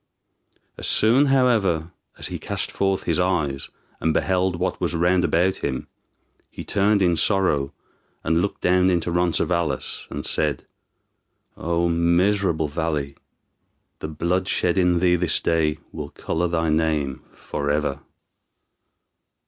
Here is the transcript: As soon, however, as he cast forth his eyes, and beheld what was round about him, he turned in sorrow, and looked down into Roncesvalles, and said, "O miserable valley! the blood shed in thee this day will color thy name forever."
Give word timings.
As 0.79 0.87
soon, 0.87 1.27
however, 1.27 1.91
as 2.17 2.25
he 2.29 2.39
cast 2.39 2.71
forth 2.71 3.03
his 3.03 3.19
eyes, 3.19 3.69
and 3.99 4.15
beheld 4.15 4.55
what 4.55 4.81
was 4.81 4.95
round 4.95 5.23
about 5.23 5.57
him, 5.57 5.87
he 6.49 6.63
turned 6.63 7.03
in 7.03 7.15
sorrow, 7.15 7.71
and 8.23 8.41
looked 8.41 8.61
down 8.61 8.89
into 8.89 9.11
Roncesvalles, 9.11 10.07
and 10.09 10.25
said, 10.25 10.65
"O 11.55 11.87
miserable 11.87 12.67
valley! 12.67 13.15
the 13.99 14.07
blood 14.07 14.47
shed 14.47 14.75
in 14.75 14.97
thee 15.01 15.15
this 15.17 15.39
day 15.39 15.77
will 15.91 16.09
color 16.09 16.47
thy 16.47 16.69
name 16.69 17.21
forever." 17.35 17.99